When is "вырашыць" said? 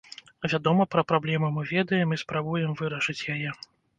2.79-3.27